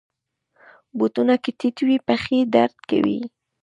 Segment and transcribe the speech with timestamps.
[0.97, 3.19] بوټونه که ټیټ وي، پښې درد کوي.